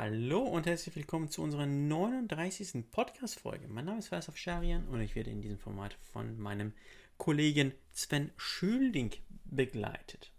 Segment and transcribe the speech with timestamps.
[0.00, 2.88] Hallo und herzlich willkommen zu unserer 39.
[2.88, 3.66] Podcast-Folge.
[3.66, 6.72] Mein Name ist Faisal Scharian und ich werde in diesem Format von meinem
[7.16, 9.10] Kollegen Sven Schülding
[9.44, 10.30] begleitet.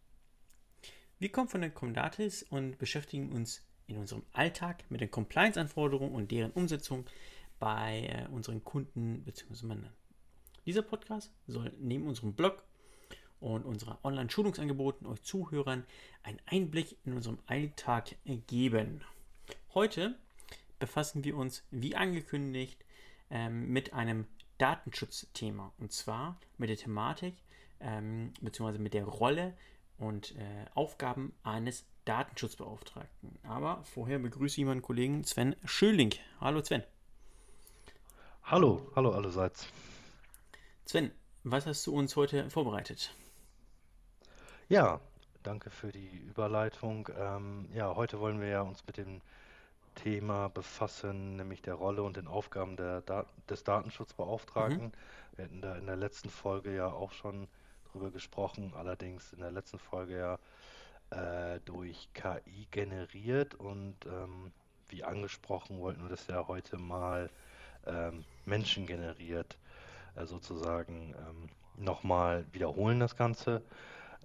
[1.19, 6.31] Wir kommen von der Comdatis und beschäftigen uns in unserem Alltag mit den Compliance-Anforderungen und
[6.31, 7.05] deren Umsetzung
[7.59, 9.65] bei äh, unseren Kunden bzw.
[9.65, 9.91] Männern.
[10.65, 12.63] Dieser Podcast soll neben unserem Blog
[13.41, 15.85] und unserer Online-Schulungsangeboten euch Zuhörern
[16.23, 18.15] einen Einblick in unserem Alltag
[18.47, 19.03] geben.
[19.75, 20.15] Heute
[20.79, 22.83] befassen wir uns, wie angekündigt,
[23.29, 24.25] ähm, mit einem
[24.57, 27.35] Datenschutzthema und zwar mit der Thematik
[27.79, 28.79] ähm, bzw.
[28.79, 29.53] mit der Rolle
[29.99, 33.37] und äh, Aufgaben eines Datenschutzbeauftragten.
[33.43, 36.15] Aber vorher begrüße ich meinen Kollegen Sven Schöling.
[36.41, 36.83] Hallo Sven.
[38.41, 39.67] Hallo, hallo allerseits.
[40.83, 41.11] Sven,
[41.43, 43.13] was hast du uns heute vorbereitet?
[44.67, 44.99] Ja,
[45.43, 47.07] danke für die Überleitung.
[47.15, 49.21] Ähm, ja, heute wollen wir ja uns mit dem
[50.03, 54.85] Thema befassen, nämlich der Rolle und den Aufgaben der Dat des Datenschutzbeauftragten.
[54.85, 54.91] Mhm.
[55.35, 57.47] Wir hatten da in der letzten Folge ja auch schon
[57.91, 60.39] drüber gesprochen, allerdings in der letzten Folge ja
[61.55, 64.51] äh, durch KI generiert und ähm,
[64.87, 67.29] wie angesprochen wollten wir das ja heute mal
[67.85, 69.57] ähm, Menschen generiert
[70.15, 73.61] äh, sozusagen ähm, nochmal wiederholen das Ganze.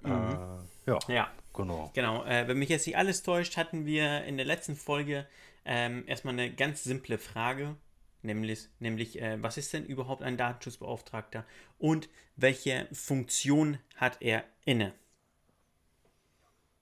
[0.04, 0.38] Mhm.
[0.86, 1.90] Äh, ja, ja, genau.
[1.94, 2.24] Genau.
[2.24, 5.26] Äh, wenn mich jetzt nicht alles täuscht, hatten wir in der letzten Folge
[5.64, 7.76] ähm, erstmal eine ganz simple Frage,
[8.22, 11.44] nämlich, nämlich äh, was ist denn überhaupt ein Datenschutzbeauftragter
[11.78, 14.92] und welche Funktion hat er inne?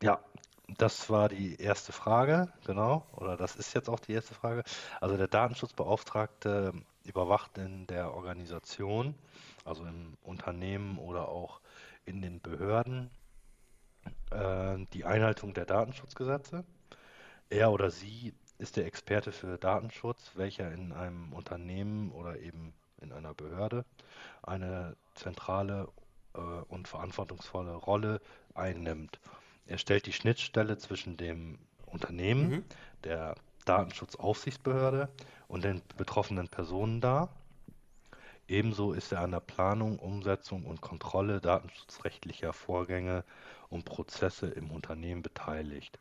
[0.02, 0.24] Ja,
[0.68, 4.62] das war die erste Frage, genau, oder das ist jetzt auch die erste Frage.
[5.00, 6.72] Also der Datenschutzbeauftragte
[7.04, 9.14] überwacht in der Organisation,
[9.64, 11.60] also im Unternehmen oder auch
[12.04, 13.10] in den Behörden,
[14.30, 16.64] äh, die Einhaltung der Datenschutzgesetze.
[17.50, 23.12] Er oder sie ist der Experte für Datenschutz, welcher in einem Unternehmen oder eben in
[23.12, 23.84] einer Behörde
[24.42, 25.88] eine zentrale
[26.34, 28.20] äh, und verantwortungsvolle Rolle
[28.54, 29.20] einnimmt.
[29.66, 32.64] Er stellt die Schnittstelle zwischen dem Unternehmen, mhm.
[33.04, 33.34] der
[33.64, 35.08] Datenschutzaufsichtsbehörde
[35.48, 37.34] und den betroffenen Personen dar.
[38.48, 43.24] Ebenso ist er an der Planung, Umsetzung und Kontrolle datenschutzrechtlicher Vorgänge
[43.68, 45.98] und Prozesse im Unternehmen beteiligt,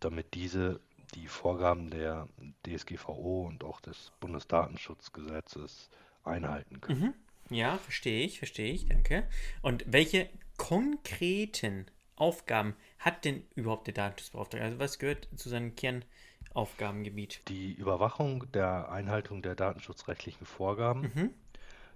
[0.00, 0.80] damit diese
[1.14, 2.28] die Vorgaben der
[2.66, 5.90] DSGVO und auch des Bundesdatenschutzgesetzes
[6.24, 7.14] einhalten können.
[7.48, 7.54] Mhm.
[7.54, 9.28] Ja, verstehe ich, verstehe ich, danke.
[9.62, 11.86] Und welche konkreten
[12.16, 14.64] Aufgaben hat denn überhaupt der Datenschutzbeauftragte?
[14.64, 17.42] Also was gehört zu seinem Kernaufgabengebiet?
[17.48, 21.30] Die Überwachung der Einhaltung der datenschutzrechtlichen Vorgaben, mhm.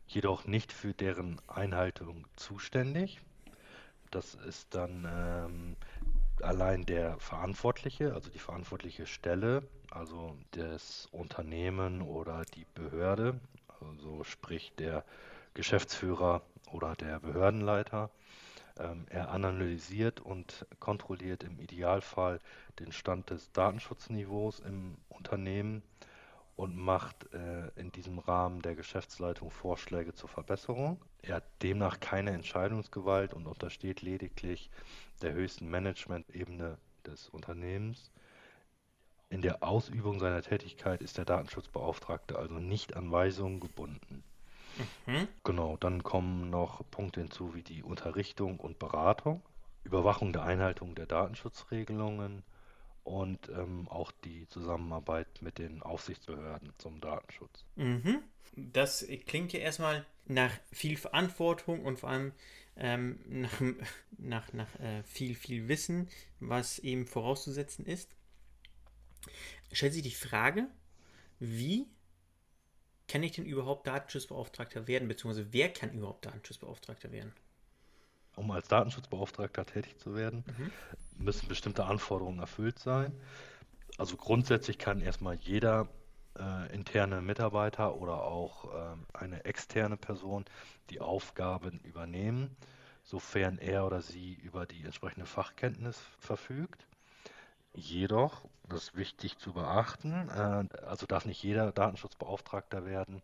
[0.06, 3.20] jedoch nicht für deren Einhaltung zuständig.
[4.10, 5.76] Das ist dann ähm,
[6.42, 13.38] allein der Verantwortliche, also die verantwortliche Stelle, also das Unternehmen oder die Behörde,
[13.80, 15.04] also sprich der
[15.54, 16.42] Geschäftsführer
[16.72, 18.10] oder der Behördenleiter.
[18.78, 22.40] Ähm, er analysiert und kontrolliert im Idealfall
[22.78, 25.82] den Stand des Datenschutzniveaus im Unternehmen
[26.56, 31.00] und macht äh, in diesem Rahmen der Geschäftsleitung Vorschläge zur Verbesserung.
[31.22, 34.70] Er hat demnach keine Entscheidungsgewalt und untersteht lediglich
[35.22, 38.10] der höchsten Management-Ebene des Unternehmens.
[39.30, 44.24] In der Ausübung seiner Tätigkeit ist der Datenschutzbeauftragte also nicht an Weisungen gebunden.
[45.06, 45.28] Mhm.
[45.44, 49.42] Genau, dann kommen noch Punkte hinzu wie die Unterrichtung und Beratung,
[49.84, 52.42] Überwachung der Einhaltung der Datenschutzregelungen,
[53.08, 57.64] und ähm, auch die Zusammenarbeit mit den Aufsichtsbehörden zum Datenschutz.
[57.76, 58.22] Mhm.
[58.54, 62.32] Das klingt ja erstmal nach viel Verantwortung und vor allem
[62.76, 63.60] ähm, nach,
[64.18, 66.08] nach, nach äh, viel, viel Wissen,
[66.38, 68.14] was eben vorauszusetzen ist.
[69.72, 70.68] Stellt sich die Frage,
[71.38, 71.86] wie
[73.08, 77.32] kann ich denn überhaupt Datenschutzbeauftragter werden, beziehungsweise wer kann überhaupt Datenschutzbeauftragter werden?
[78.38, 81.24] um als Datenschutzbeauftragter tätig zu werden, mhm.
[81.24, 83.12] müssen bestimmte Anforderungen erfüllt sein.
[83.98, 85.88] Also grundsätzlich kann erstmal jeder
[86.38, 90.44] äh, interne Mitarbeiter oder auch äh, eine externe Person
[90.90, 92.56] die Aufgaben übernehmen,
[93.02, 96.86] sofern er oder sie über die entsprechende Fachkenntnis verfügt.
[97.74, 103.22] Jedoch, das ist wichtig zu beachten, äh, also darf nicht jeder Datenschutzbeauftragter werden.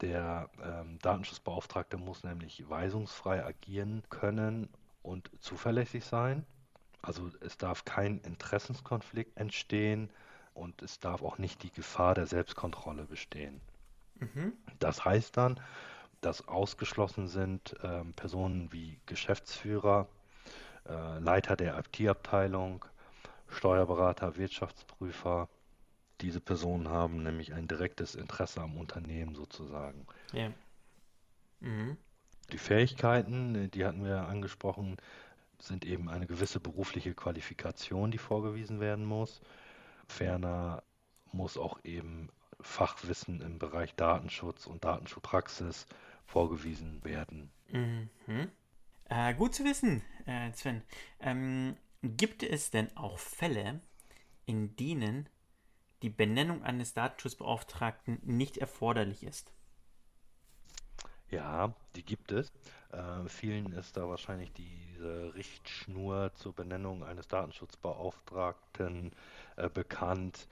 [0.00, 4.68] Der ähm, Datenschutzbeauftragte muss nämlich weisungsfrei agieren können
[5.02, 6.44] und zuverlässig sein.
[7.00, 10.10] Also es darf kein Interessenskonflikt entstehen
[10.54, 13.60] und es darf auch nicht die Gefahr der Selbstkontrolle bestehen.
[14.16, 14.52] Mhm.
[14.78, 15.60] Das heißt dann,
[16.20, 20.08] dass ausgeschlossen sind äh, Personen wie Geschäftsführer,
[20.88, 22.84] äh, Leiter der IT-Abteilung,
[23.52, 25.48] Steuerberater, Wirtschaftsprüfer,
[26.20, 30.06] diese Personen haben nämlich ein direktes Interesse am Unternehmen sozusagen.
[30.32, 30.52] Ja.
[31.60, 31.96] Mhm.
[32.52, 34.96] Die Fähigkeiten, äh, die hatten wir angesprochen,
[35.58, 39.40] sind eben eine gewisse berufliche Qualifikation, die vorgewiesen werden muss.
[40.08, 40.82] Ferner
[41.32, 42.28] muss auch eben
[42.60, 45.86] Fachwissen im Bereich Datenschutz und Datenschutzpraxis
[46.26, 47.50] vorgewiesen werden.
[47.70, 48.08] Mhm.
[49.08, 50.82] Äh, gut zu wissen, äh, Sven.
[51.20, 53.80] Ähm, gibt es denn auch Fälle,
[54.44, 55.28] in denen
[56.02, 59.52] die Benennung eines Datenschutzbeauftragten nicht erforderlich ist?
[61.30, 62.52] Ja, die gibt es.
[62.90, 69.12] Äh, vielen ist da wahrscheinlich diese Richtschnur zur Benennung eines Datenschutzbeauftragten
[69.56, 70.48] äh, bekannt,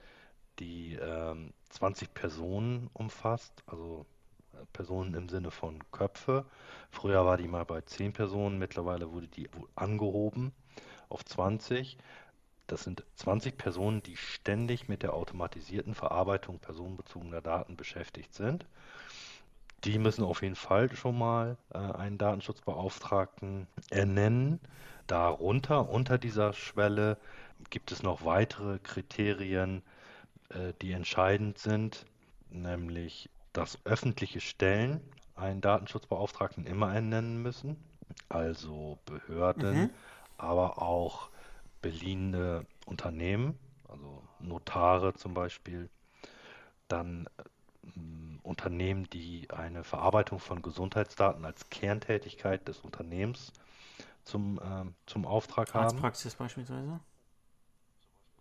[0.59, 4.05] die ähm, 20 Personen umfasst, also
[4.53, 6.45] äh, Personen im Sinne von Köpfe.
[6.89, 10.53] Früher war die mal bei 10 Personen, mittlerweile wurde die angehoben
[11.11, 11.97] auf 20.
[12.67, 18.65] Das sind 20 Personen, die ständig mit der automatisierten Verarbeitung personenbezogener Daten beschäftigt sind.
[19.83, 24.59] Die müssen auf jeden Fall schon mal äh, einen Datenschutzbeauftragten ernennen.
[25.07, 27.17] Darunter, unter dieser Schwelle,
[27.69, 29.81] gibt es noch weitere Kriterien,
[30.49, 32.05] äh, die entscheidend sind,
[32.49, 35.01] nämlich dass öffentliche Stellen
[35.35, 37.75] einen Datenschutzbeauftragten immer ernennen müssen,
[38.29, 39.89] also Behörden, mhm.
[40.41, 41.29] Aber auch
[41.81, 43.57] beliehene Unternehmen,
[43.87, 45.89] also Notare zum Beispiel,
[46.87, 47.27] dann
[48.43, 53.53] Unternehmen, die eine Verarbeitung von Gesundheitsdaten als Kerntätigkeit des Unternehmens
[54.23, 55.85] zum, äh, zum Auftrag haben.
[55.85, 56.99] Arztpraxis beispielsweise?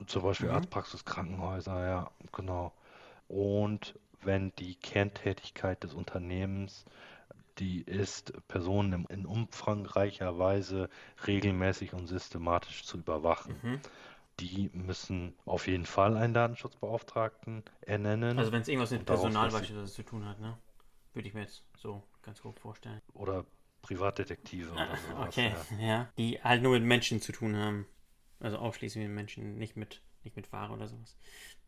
[0.06, 0.56] Zum Beispiel mhm.
[0.56, 2.72] Arztpraxis, Krankenhäuser, ja, genau.
[3.28, 6.84] Und wenn die Kerntätigkeit des Unternehmens
[7.60, 10.88] die ist, Personen in umfangreicher Weise
[11.26, 13.54] regelmäßig und systematisch zu überwachen.
[13.62, 13.80] Mhm
[14.40, 18.38] die müssen auf jeden Fall einen Datenschutzbeauftragten ernennen.
[18.38, 20.56] Also wenn es irgendwas mit Personal beispielsweise zu tun hat, ne?
[21.12, 23.00] Würde ich mir jetzt so ganz grob vorstellen.
[23.14, 23.44] Oder
[23.82, 25.28] Privatdetektive oder sowas.
[25.28, 25.86] Okay, ja.
[25.86, 26.12] ja.
[26.18, 27.86] Die halt nur mit Menschen zu tun haben.
[28.38, 31.16] Also ausschließlich mit Menschen, nicht mit, nicht mit Ware oder sowas.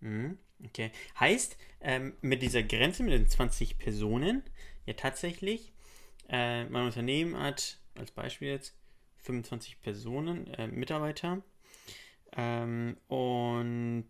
[0.01, 0.39] Mhm.
[0.65, 0.93] Okay.
[1.19, 4.43] Heißt, ähm, mit dieser Grenze mit den 20 Personen,
[4.87, 5.73] ja tatsächlich,
[6.29, 8.75] äh, mein Unternehmen hat als Beispiel jetzt
[9.19, 11.43] 25 Personen, äh, Mitarbeiter
[12.37, 14.07] ähm, und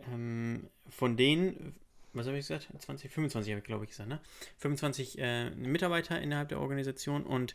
[0.00, 1.74] ähm, von denen,
[2.12, 2.68] was habe ich gesagt?
[2.78, 4.20] 20, 25 habe ich glaube ich gesagt, ne?
[4.58, 7.54] 25 äh, Mitarbeiter innerhalb der Organisation und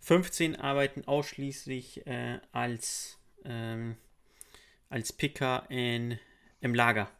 [0.00, 3.96] 15 arbeiten ausschließlich äh, als, ähm,
[4.90, 6.18] als Picker in,
[6.60, 7.10] im Lager.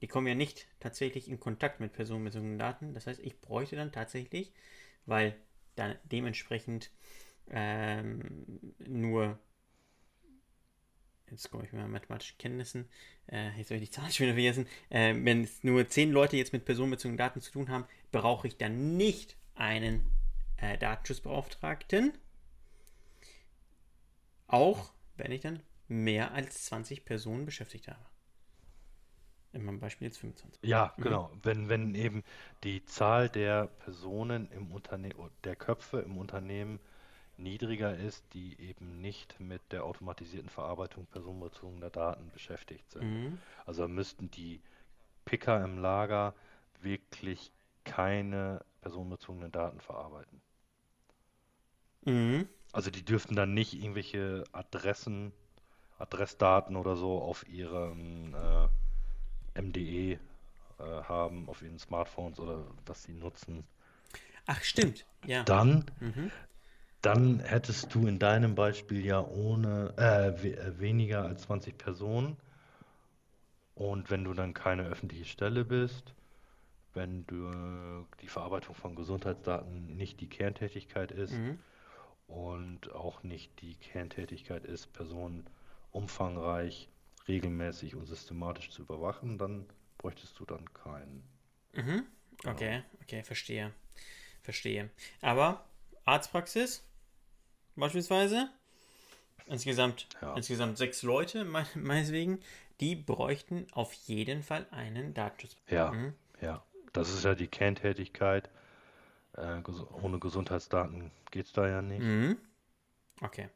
[0.00, 2.94] Die kommen ja nicht tatsächlich in Kontakt mit personenbezogenen Daten.
[2.94, 4.52] Das heißt, ich bräuchte dann tatsächlich,
[5.06, 5.36] weil
[5.76, 6.90] dann dementsprechend
[7.50, 9.38] ähm, nur
[11.30, 12.88] jetzt komme ich mit mathematischen Kenntnissen,
[13.26, 16.36] äh, jetzt habe ich die Zahlen schon wieder vergessen, äh, wenn es nur zehn Leute
[16.36, 20.06] jetzt mit personenbezogenen Daten zu tun haben, brauche ich dann nicht einen
[20.58, 22.12] äh, Datenschutzbeauftragten.
[24.46, 28.04] Auch wenn ich dann mehr als 20 Personen beschäftigt habe.
[29.54, 30.62] In meinem Beispiel jetzt 25.
[30.62, 31.02] Ja, mhm.
[31.02, 31.30] genau.
[31.42, 32.24] Wenn, wenn eben
[32.64, 36.80] die Zahl der Personen im Unternehmen, der Köpfe im Unternehmen
[37.36, 43.04] niedriger ist, die eben nicht mit der automatisierten Verarbeitung personenbezogener Daten beschäftigt sind.
[43.04, 43.38] Mhm.
[43.64, 44.60] Also müssten die
[45.24, 46.34] Picker im Lager
[46.80, 47.52] wirklich
[47.84, 50.40] keine personenbezogenen Daten verarbeiten.
[52.04, 52.48] Mhm.
[52.72, 55.32] Also die dürften dann nicht irgendwelche Adressen,
[55.98, 58.68] Adressdaten oder so auf ihrem äh,
[59.54, 60.18] MDE äh,
[60.78, 63.64] haben, auf ihren Smartphones oder was sie nutzen.
[64.46, 65.06] Ach, stimmt.
[65.26, 65.42] Ja.
[65.44, 66.30] Dann mhm
[67.04, 72.38] dann hättest du in deinem Beispiel ja ohne äh, we äh, weniger als 20 Personen.
[73.74, 76.14] Und wenn du dann keine öffentliche Stelle bist,
[76.94, 81.58] wenn du äh, die Verarbeitung von Gesundheitsdaten nicht die Kerntätigkeit ist mhm.
[82.26, 85.44] und auch nicht die Kerntätigkeit ist, Personen
[85.90, 86.88] umfangreich,
[87.28, 89.66] regelmäßig und systematisch zu überwachen, dann
[89.98, 91.24] bräuchtest du dann keinen.
[91.72, 92.06] Mhm.
[92.38, 92.54] Genau.
[92.54, 93.72] Okay, okay, verstehe.
[94.42, 94.90] Verstehe.
[95.20, 95.64] Aber
[96.04, 96.82] Arztpraxis,
[97.76, 98.50] beispielsweise,
[99.46, 100.34] insgesamt, ja.
[100.34, 102.40] insgesamt sechs Leute, me meinetwegen,
[102.80, 105.56] die bräuchten auf jeden Fall einen Datenschutz.
[105.68, 106.14] Ja, mhm.
[106.40, 106.62] ja.
[106.92, 108.48] Das ist ja die Kerntätigkeit.
[109.36, 112.00] Äh, ges ohne Gesundheitsdaten geht es da ja nicht.
[112.00, 112.38] Mhm.
[113.20, 113.48] Okay.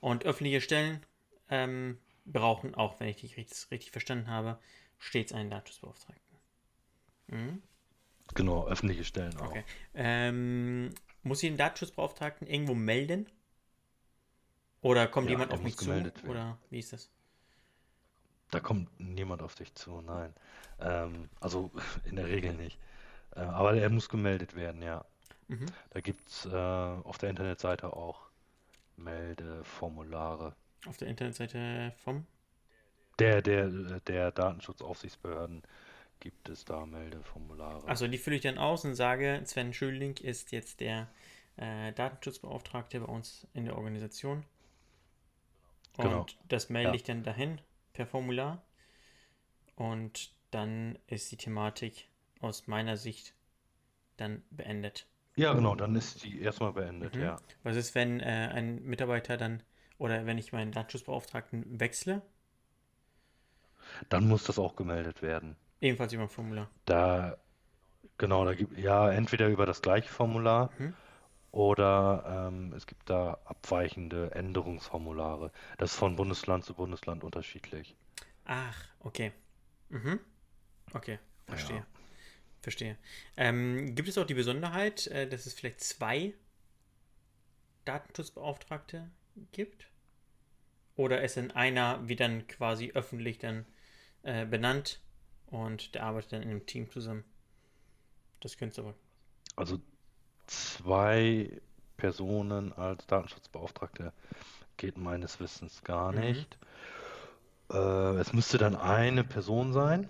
[0.00, 1.02] Und öffentliche Stellen
[1.48, 4.58] ähm, brauchen auch, wenn ich dich richtig, richtig verstanden habe,
[4.98, 6.38] stets einen Datenschutzbeauftragten.
[7.28, 7.62] Mhm.
[8.34, 9.50] Genau, öffentliche Stellen auch.
[9.50, 9.64] Okay.
[9.94, 10.90] Ähm,
[11.22, 13.26] muss ich den Datenschutzbeauftragten irgendwo melden?
[14.80, 15.86] Oder kommt ja, jemand auf mich zu?
[15.86, 16.12] Werden.
[16.28, 17.10] Oder wie ist das?
[18.50, 20.34] Da kommt niemand auf dich zu, nein.
[20.80, 21.70] Ähm, also
[22.04, 22.78] in der Regel nicht.
[23.34, 25.04] Äh, aber er muss gemeldet werden, ja.
[25.48, 25.66] Mhm.
[25.90, 28.28] Da gibt es äh, auf der Internetseite auch
[28.96, 30.54] Meldeformulare.
[30.86, 32.26] Auf der Internetseite vom?
[33.18, 33.68] Der, der,
[34.00, 35.62] der Datenschutzaufsichtsbehörden
[36.20, 37.86] gibt es da Meldeformulare.
[37.86, 41.08] Also die fülle ich dann aus und sage, Sven Schöling ist jetzt der
[41.56, 44.44] äh, Datenschutzbeauftragte bei uns in der Organisation.
[45.96, 46.26] Und Genau.
[46.48, 46.94] das melde Ja.
[46.94, 47.60] ich dann dahin
[47.92, 48.62] per Formular.
[49.76, 52.08] Und dann ist die Thematik
[52.40, 53.34] aus meiner Sicht
[54.16, 55.06] dann beendet.
[55.36, 57.22] Ja, genau, dann ist die erstmal beendet, Mhm.
[57.22, 57.36] ja.
[57.64, 59.62] Was ist, wenn äh, ein Mitarbeiter dann
[60.04, 62.20] oder wenn ich meinen Datenschutzbeauftragten wechsle?
[64.10, 65.56] Dann muss das auch gemeldet werden.
[65.80, 66.70] Ebenfalls über ein Formular.
[66.84, 67.38] Da,
[68.18, 70.94] genau, da gibt, ja, entweder über das gleiche Formular Mhm.
[71.52, 75.50] oder ähm, es gibt da abweichende Änderungsformulare.
[75.78, 77.96] Das ist von Bundesland zu Bundesland unterschiedlich.
[78.44, 79.32] Ach, okay.
[79.88, 80.20] Mhm.
[80.92, 81.78] Okay, verstehe.
[81.78, 81.86] Ja.
[82.60, 82.98] Verstehe.
[83.36, 86.34] Ähm, gibt es auch die Besonderheit, äh, dass es vielleicht zwei
[87.84, 89.10] Datenschutzbeauftragte
[89.52, 89.88] gibt?
[90.96, 93.66] Oder ist in einer wie dann quasi öffentlich dann
[94.24, 95.00] äh, benannt
[95.46, 97.24] und der arbeitet dann in einem Team zusammen?
[98.40, 98.94] Das könnte aber.
[99.56, 99.80] Also
[100.46, 101.60] zwei
[101.96, 104.12] Personen als Datenschutzbeauftragte
[104.78, 106.20] geht meines Wissens gar Mhm.
[106.28, 106.58] nicht.
[107.70, 110.08] Äh, es müsste dann eine Person sein.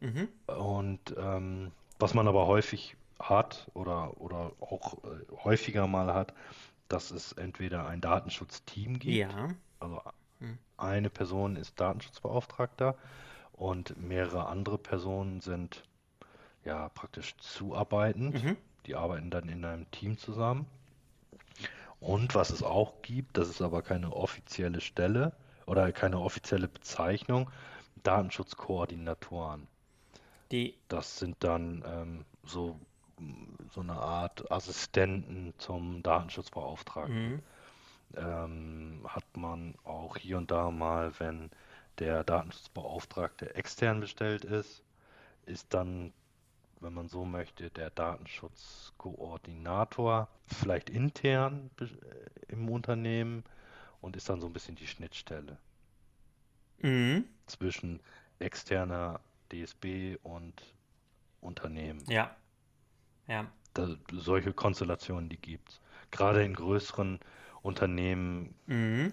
[0.00, 0.28] Mhm.
[0.46, 6.34] Und ähm, was man aber häufig hat oder, oder auch äh, häufiger mal hat,
[6.92, 9.48] dass es entweder ein Datenschutzteam gibt, Ja.
[9.80, 10.00] also
[10.40, 10.58] Hm.
[10.76, 12.96] eine Person ist Datenschutzbeauftragter
[13.52, 15.84] und mehrere andere Personen sind
[16.64, 18.42] ja praktisch zuarbeitend.
[18.42, 18.56] Mhm.
[18.86, 20.66] Die arbeiten dann in einem Team zusammen.
[22.00, 25.32] Und was es auch gibt, das ist aber keine offizielle Stelle
[25.66, 27.48] oder keine offizielle Bezeichnung,
[28.02, 29.68] Datenschutzkoordinatoren.
[30.50, 30.74] Die.
[30.88, 32.78] Das sind dann ähm, so,
[33.70, 37.32] so eine Art Assistenten zum Datenschutzbeauftragten.
[37.32, 37.42] Mhm.
[38.14, 41.50] Ähm, hat man auch hier und da mal, wenn
[41.98, 44.82] der Datenschutzbeauftragte extern bestellt ist,
[45.46, 46.12] ist dann,
[46.80, 51.86] wenn man so möchte, der Datenschutzkoordinator vielleicht intern äh,
[52.48, 53.44] im Unternehmen
[54.00, 55.58] und ist dann so ein bisschen die Schnittstelle
[56.82, 57.24] Mhm.
[57.46, 58.00] zwischen
[58.38, 59.20] externer
[59.52, 60.54] DSB und
[61.40, 62.04] Unternehmen.
[62.08, 62.34] Ja.
[63.26, 63.50] Ja.
[63.74, 65.80] Da, solche Konstellationen, die gibt's.
[66.10, 67.20] Gerade in größeren
[67.62, 69.12] Unternehmen, Mhm.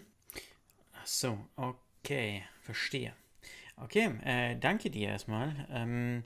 [1.02, 3.14] Ach so, okay, verstehe.
[3.78, 5.68] Okay, äh, danke dir erstmal.
[5.72, 6.24] Ähm,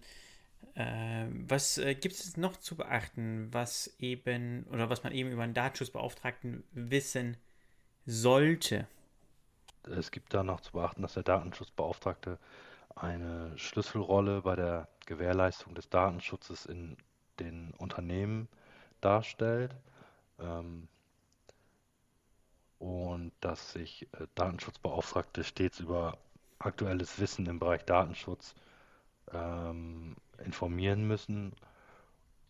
[0.76, 5.44] äh, was äh, gibt es noch zu beachten, was eben oder was man eben über
[5.44, 7.38] einen Datenschutzbeauftragten wissen
[8.06, 8.88] sollte?
[9.84, 12.40] es gibt da noch zu beachten, dass der Datenschutzbeauftragte
[12.96, 16.98] eine Schlüsselrolle bei der Gewährleistung des Datenschutzes in
[17.40, 18.48] den Unternehmen
[19.02, 19.76] darstellt.
[20.40, 20.88] Ähm,
[22.80, 26.18] und dass sich äh, Datenschutzbeauftragte stets über
[26.60, 28.56] aktuelles Wissen im Bereich Datenschutz
[29.32, 31.54] ähm, informieren müssen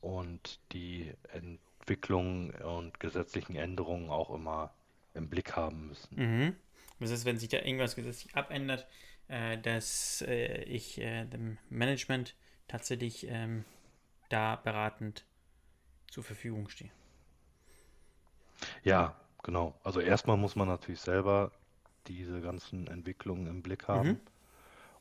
[0.02, 4.74] und die Entwicklungen und gesetzlichen Änderungen auch immer
[5.14, 6.16] im Blick haben müssen.
[6.16, 6.56] Mhm.
[7.00, 8.88] Was ist, wenn sich da irgendwas gesetzlich abändert,
[9.28, 12.36] äh, dass äh, ich äh, dem Management
[12.68, 13.66] tatsächlich ähm,
[14.34, 15.28] da beratend
[16.12, 16.92] zur Verfügung stehe?
[18.84, 19.74] Ja, genau.
[19.84, 21.52] Also erstmal muss man natürlich selber
[22.08, 24.22] diese ganzen Entwicklungen im Blick haben Mhm.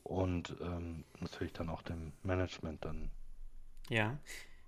[0.03, 3.11] und ähm, natürlich dann auch dem Management dann
[3.89, 4.17] Ja.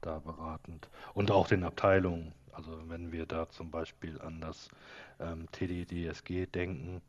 [0.01, 2.33] da beratend und auch den Abteilungen.
[2.51, 4.69] Also wenn wir da zum Beispiel an das
[5.19, 7.01] ähm, TDDSG denken,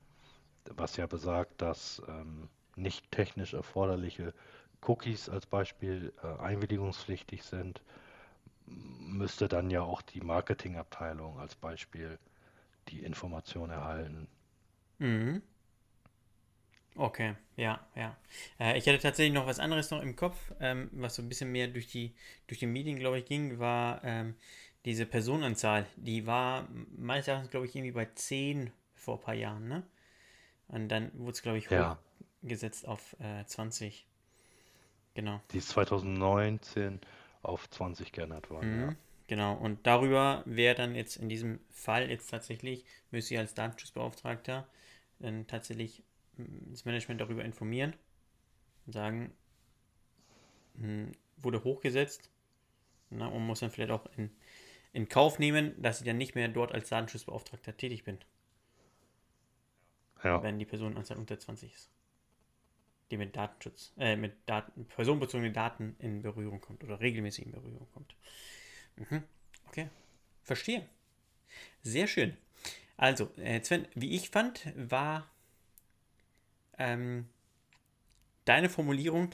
[0.76, 4.34] was ja besagt, dass ähm, nicht technisch erforderliche
[4.82, 7.82] Cookies als Beispiel äh, einwilligungspflichtig sind,
[8.66, 12.18] müsste dann ja auch die Marketingabteilung als Beispiel
[12.88, 14.28] die Information erhalten.
[15.00, 15.42] Mhm.
[16.96, 18.16] Okay, ja, ja.
[18.58, 21.52] Äh, ich hatte tatsächlich noch was anderes noch im Kopf, ähm, was so ein bisschen
[21.52, 22.14] mehr durch die,
[22.46, 24.34] durch die Medien, glaube ich, ging, war ähm,
[24.86, 25.86] diese Personenzahl.
[25.96, 29.82] Die war meines Erachtens, glaube ich, irgendwie bei 10 vor ein paar Jahren, ne?
[30.68, 31.98] Und dann wurde es, glaube ich, Ja,
[32.42, 34.06] hochgesetzt auf äh, 20.
[35.16, 35.40] Genau.
[35.50, 37.00] die ist 2019
[37.40, 38.90] auf 20 geändert worden, ja.
[38.90, 38.96] Mhm,
[39.28, 39.54] genau.
[39.56, 44.68] Und darüber wäre dann jetzt in diesem Fall jetzt tatsächlich, müsste ich als Datenschutzbeauftragter
[45.18, 46.02] dann tatsächlich
[46.36, 47.94] mm, das Management darüber informieren
[48.84, 49.32] und sagen,
[50.74, 52.28] mm, wurde hochgesetzt
[53.08, 54.30] na, und muss dann vielleicht auch in,
[54.92, 58.18] in Kauf nehmen, dass ich dann nicht mehr dort als Datenschutzbeauftragter tätig bin,
[60.22, 61.95] Ja, wenn die Personenanzahl unter 20 ist.
[63.10, 67.86] Die mit Datenschutz, äh, mit Daten, personenbezogenen Daten in Berührung kommt oder regelmäßig in Berührung
[67.92, 68.14] kommt.
[68.96, 69.22] Mhm.
[69.68, 69.88] Okay,
[70.42, 70.88] verstehe.
[71.82, 72.36] Sehr schön.
[72.96, 75.30] Also, äh, Sven, wie ich fand, war
[76.78, 77.28] ähm,
[78.44, 79.30] deine Formulierung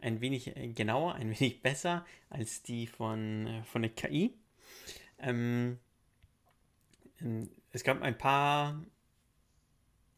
[0.00, 4.34] ein wenig äh, genauer, ein wenig besser als die von, äh, von der KI.
[5.18, 5.78] Ähm,
[7.20, 8.82] ähm, es gab ein paar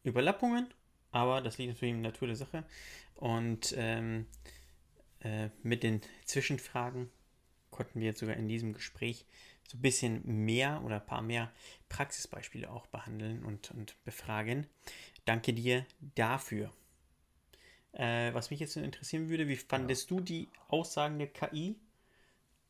[0.03, 0.73] Überlappungen,
[1.15, 2.65] aber das liegt natürlich in der Natur der Sache.
[3.15, 4.25] Und ähm,
[5.21, 7.09] äh, mit den Zwischenfragen
[7.71, 9.25] konnten wir jetzt sogar in diesem Gespräch
[9.65, 11.53] so ein bisschen mehr oder ein paar mehr
[11.87, 14.67] Praxisbeispiele auch behandeln und, und befragen.
[15.23, 16.69] Danke dir dafür.
[17.93, 20.17] Äh, was mich jetzt interessieren würde, wie fandest ja.
[20.17, 21.77] du die Aussagen der KI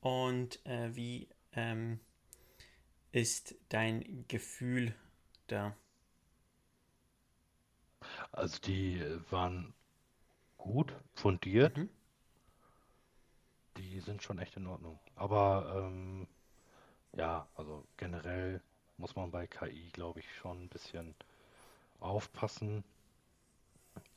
[0.02, 2.00] und äh, wie ähm,
[3.12, 4.94] ist dein Gefühl
[5.48, 5.75] da?
[8.36, 9.74] Also die waren
[10.58, 11.77] gut, fundiert.
[11.77, 11.89] Mhm.
[13.77, 15.00] Die sind schon echt in Ordnung.
[15.15, 16.27] Aber ähm,
[17.13, 18.62] ja, also generell
[18.98, 21.15] muss man bei KI, glaube ich, schon ein bisschen
[22.00, 22.84] aufpassen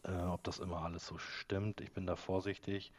[0.05, 1.81] äh, ob das immer alles so stimmt.
[1.81, 2.93] Ich bin da vorsichtig.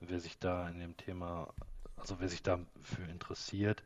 [0.00, 1.52] Wer sich da in dem Thema,
[1.96, 3.82] also wer sich dafür interessiert,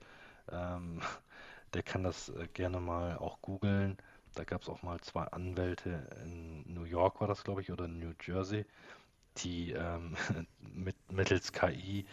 [0.51, 1.01] ähm,
[1.75, 3.99] der kann das äh, gerne mal auch googeln.
[4.35, 7.89] Da gab es auch mal zwei Anwälte in New York, war das, glaube ich, oder
[7.89, 8.65] New Jersey,
[9.39, 10.17] die ähm,
[10.61, 12.07] mit, mittels KI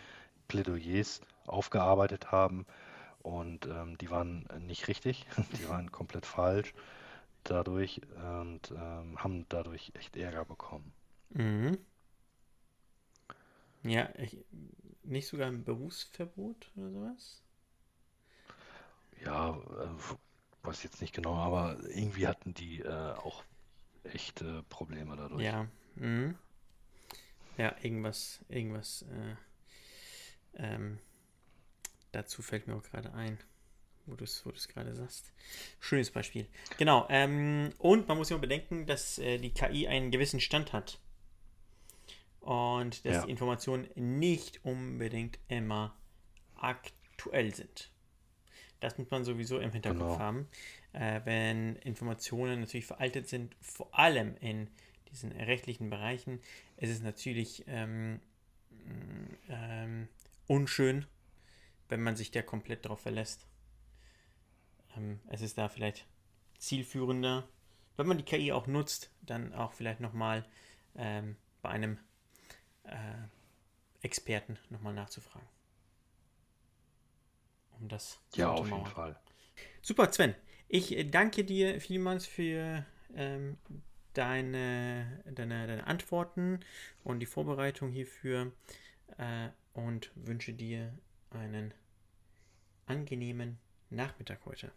[0.48, 2.66] Plädoyers aufgearbeitet haben.
[3.22, 5.26] Und ähm, die waren nicht richtig,
[5.58, 6.74] die waren komplett falsch
[7.44, 10.94] dadurch und ähm, haben dadurch echt Ärger bekommen.
[11.30, 11.78] Mhm.
[13.84, 14.38] Ja, ich,
[15.04, 17.42] nicht sogar ein Berufsverbot oder sowas?
[19.24, 20.16] Ja, äh,
[20.64, 23.44] weiß jetzt nicht genau, aber irgendwie hatten die äh, auch
[24.04, 25.44] echte Probleme dadurch.
[25.44, 26.36] Ja, mhm.
[27.58, 29.04] ja, irgendwas, irgendwas.
[29.04, 31.00] Äh, ähm,
[32.12, 33.38] dazu fällt mir auch gerade ein
[34.10, 35.32] wo du es wo gerade sagst.
[35.80, 36.48] Schönes Beispiel.
[36.78, 37.06] Genau.
[37.10, 41.00] Ähm, und man muss immer bedenken, dass äh, die KI einen gewissen Stand hat.
[42.40, 43.26] Und dass ja.
[43.26, 45.96] die Informationen nicht unbedingt immer
[46.56, 47.92] aktuell sind.
[48.80, 50.20] Das muss man sowieso im Hinterkopf genau.
[50.20, 50.48] haben.
[50.94, 54.70] Äh, wenn Informationen natürlich veraltet sind, vor allem in
[55.12, 56.40] diesen rechtlichen Bereichen,
[56.78, 58.22] ist es natürlich ähm,
[59.50, 60.08] ähm,
[60.48, 61.06] unschön,
[61.90, 63.46] wenn man sich da komplett darauf verlässt.
[64.96, 66.06] Ähm, es ist da vielleicht
[66.58, 67.48] zielführender,
[67.98, 70.46] wenn man die KI auch nutzt, dann auch vielleicht nochmal
[70.96, 71.98] ähm, bei einem
[72.84, 72.96] äh,
[74.02, 75.48] Experten nochmal nachzufragen.
[77.80, 79.20] Um das Ja, auf jeden Fall.
[79.82, 80.36] Super, Sven.
[80.68, 83.58] Ich danke dir vielmals für ähm,
[84.14, 86.60] deine, deine, deine Antworten
[87.04, 88.52] und die Vorbereitung hierfür
[89.18, 90.94] äh, und wünsche dir
[91.32, 91.74] einen
[92.86, 93.58] angenehmen
[93.90, 94.72] Nachmittag heute.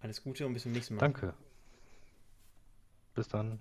[0.00, 1.00] Alles Gute und bis zum nächsten Mal.
[1.00, 1.34] Danke.
[3.14, 3.60] Bis dann.